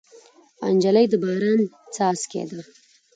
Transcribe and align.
نجلۍ 0.75 1.05
د 1.11 1.13
باران 1.23 1.59
څاڅکی 1.93 2.43
ده. 2.49 2.61